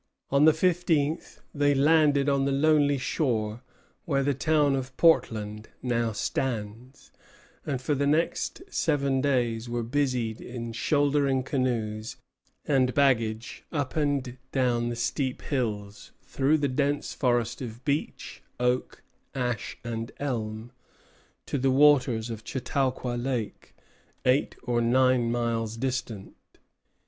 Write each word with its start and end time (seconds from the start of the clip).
On 0.31 0.45
the 0.45 0.53
fifteenth 0.53 1.41
they 1.53 1.75
landed 1.75 2.27
on 2.27 2.45
the 2.45 2.51
lonely 2.51 2.97
shore 2.97 3.61
where 4.05 4.23
the 4.23 4.33
town 4.33 4.75
of 4.75 4.97
Portland 4.97 5.69
now 5.83 6.11
stands; 6.11 7.11
and 7.67 7.79
for 7.79 7.93
the 7.93 8.07
next 8.07 8.63
seven 8.67 9.21
days 9.21 9.69
were 9.69 9.83
busied 9.83 10.41
in 10.41 10.73
shouldering 10.73 11.43
canoes 11.43 12.17
and 12.65 12.95
baggage 12.95 13.63
up 13.71 13.95
and 13.95 14.39
down 14.51 14.89
the 14.89 14.95
steep 14.95 15.43
hills, 15.43 16.11
through 16.23 16.57
the 16.57 16.67
dense 16.67 17.13
forest 17.13 17.61
of 17.61 17.85
beech, 17.85 18.41
oak, 18.59 19.03
ash, 19.35 19.77
and 19.83 20.11
elm, 20.17 20.71
to 21.45 21.59
the 21.59 21.69
waters 21.69 22.31
of 22.31 22.41
Chautauqua 22.43 23.15
Lake, 23.19 23.75
eight 24.25 24.55
or 24.63 24.81
nine 24.81 25.31
miles 25.31 25.77
distant. 25.77 26.33